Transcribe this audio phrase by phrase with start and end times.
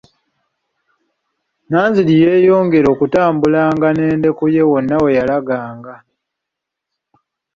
[1.69, 5.95] Nanziri yeeyongera okutambulanga n'endeku ye wonna we yalaganga.